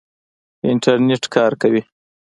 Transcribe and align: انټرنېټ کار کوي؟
انټرنېټ 0.69 1.23
کار 1.35 1.51
کوي؟ 1.61 1.81